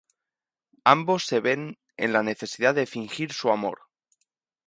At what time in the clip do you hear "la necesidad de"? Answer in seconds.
2.11-2.87